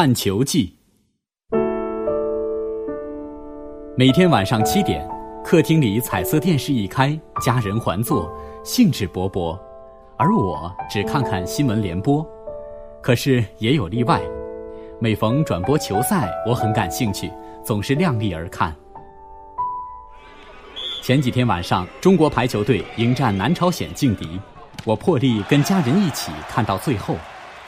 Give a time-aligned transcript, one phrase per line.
[0.00, 0.72] 看球记。
[3.96, 5.04] 每天晚上七点，
[5.44, 8.32] 客厅里彩色电视一开，家人环坐，
[8.62, 9.58] 兴致勃勃，
[10.16, 12.24] 而我只看看新闻联播。
[13.02, 14.22] 可是也有例外，
[15.00, 17.28] 每逢转播球赛，我很感兴趣，
[17.64, 18.72] 总是量力而看。
[21.02, 24.40] 前几天晚上，中国排球队迎战南朝鲜劲敌，
[24.84, 27.16] 我破例跟家人一起看到最后，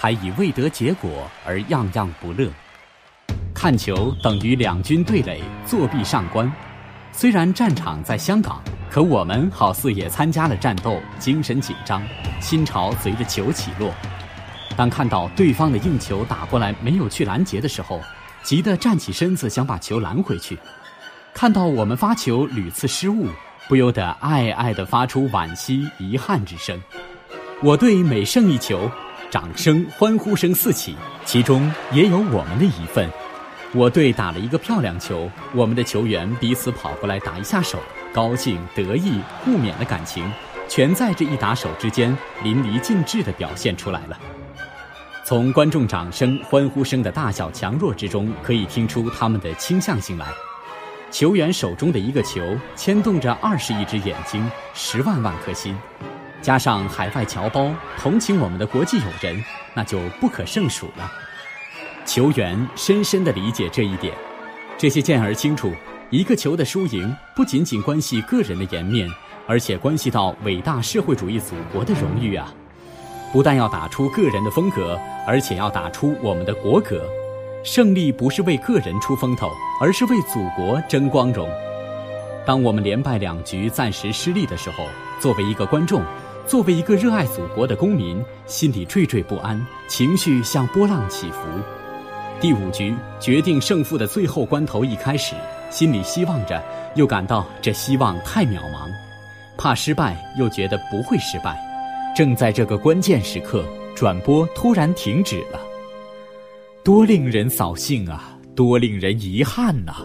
[0.00, 2.48] 还以未得结果而样样不乐。
[3.52, 6.50] 看球等于两军对垒，作壁上观。
[7.10, 12.00] 虽然战场在香港，可我们好似也参加了战斗，精神紧张，
[12.40, 13.92] 心潮随着球起落。
[14.76, 18.00] 当看到对方的硬球打过来没有去拦截的时候，
[18.44, 20.54] 急得站起身子想把球拦回去；
[21.34, 23.26] 看到我们发球屡次失误，
[23.66, 26.80] 不由得爱爱地发出惋惜遗憾之声。
[27.60, 28.88] 我队每胜一球，
[29.30, 30.96] 掌声欢呼声四起，
[31.26, 33.06] 其中也有我们的一份。
[33.74, 37.78] 我队打了一个漂亮球，我们的球员彼此跑过来打一下手，
[38.10, 40.24] 高兴得意互勉的感情，
[40.66, 44.18] 全在这一打手之间淋漓尽致地表现出来了。
[45.24, 50.26] 从观众掌声、欢呼声的大小强弱之中，可以听出他们的倾向性来。
[51.10, 52.40] 球员手中的一个球，
[52.74, 55.76] 牵动着二十亿只眼睛、十万万颗心，
[56.48, 61.12] 加上海外侨胞同情我们的国际友人，那就不可胜数了。
[62.06, 64.14] 球员深深地理解这一点，
[64.78, 65.70] 这些健儿清楚，
[66.08, 69.06] 一个球的输赢不仅仅关系个人的颜面，
[69.46, 72.50] 而且关系到伟大社会主义祖国的荣誉啊！
[73.30, 77.06] 不但要打出个人的风格，而且要打出我们的国格。
[77.62, 81.46] 胜利不是为个人出风头，而是为祖国争光荣。
[82.46, 84.86] 当我们连败两局，暂时失利的时候，
[85.20, 86.02] 作为一个观众，
[86.48, 91.40] 作为一个热爱祖国的公民，心里惴惴不安，情绪像波浪起伏。
[92.40, 95.34] 第五局决定胜负的最后关头一开始，
[95.68, 98.88] 心里希望着，又感到这希望太渺茫，
[99.58, 101.54] 怕失败，又觉得不会失败。
[102.16, 103.62] 正在这个关键时刻，
[103.94, 105.60] 转播突然停止了，
[106.82, 108.34] 多令人扫兴啊！
[108.56, 109.96] 多令人遗憾呐！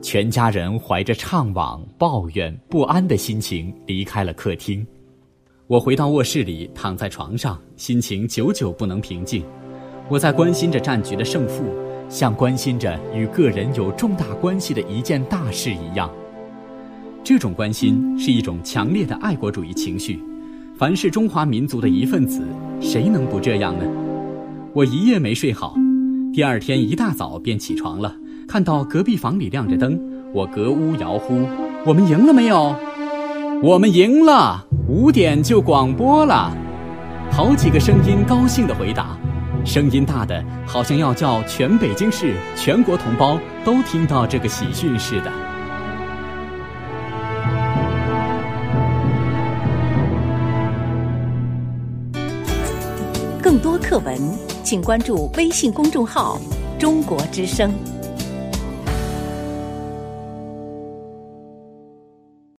[0.00, 4.86] 全家人怀着怅惘、抱怨、不安的心情离开了客厅。
[5.68, 9.44] 我回到卧室里，躺在床上，心情久久不能平静。
[10.08, 11.62] 我在关心着战局的胜负，
[12.08, 16.10] 像关心着与个人有重大关系的一件大事一样。
[17.22, 20.18] 这种关心是一种强烈的爱国主义情绪。
[20.78, 22.40] 凡是中华民族的一份子，
[22.80, 23.84] 谁能不这样呢？
[24.72, 25.74] 我一夜没睡好，
[26.32, 28.16] 第二天一大早便起床了，
[28.48, 30.00] 看到隔壁房里亮着灯，
[30.32, 31.44] 我隔屋摇呼
[31.84, 32.74] ：“我们赢了没有？
[33.62, 34.67] 我们赢了！
[34.88, 36.52] 五点就广播了。”
[37.30, 39.16] 好几个声音高兴的回答，
[39.64, 45.30] 声音大的好像要叫全北京市全国同胞都听到这个喜讯似的。
[53.42, 54.18] 更多课文，
[54.64, 56.38] 请关注微信公众号
[56.78, 57.70] “中国之声”。